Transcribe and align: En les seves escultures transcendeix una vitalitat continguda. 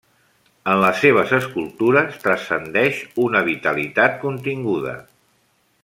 En 0.71 0.79
les 0.83 1.01
seves 1.01 1.33
escultures 1.37 2.17
transcendeix 2.25 3.03
una 3.27 3.45
vitalitat 3.51 4.19
continguda. 4.27 4.97